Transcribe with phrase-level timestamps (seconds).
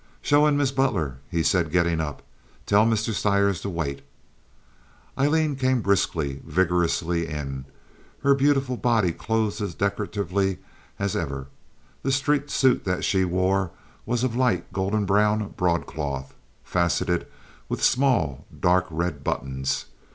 [0.23, 2.23] "Show in Miss Butler," he said, getting up.
[2.65, 3.13] "Tell Mr.
[3.13, 4.01] Stires to wait."
[5.15, 7.65] Aileen came briskly, vigorously in,
[8.23, 10.57] her beautiful body clothed as decoratively
[10.97, 11.49] as ever.
[12.01, 13.69] The street suit that she wore
[14.07, 16.33] was of a light golden brown broadcloth,
[16.63, 17.27] faceted
[17.69, 19.85] with small, dark red buttons.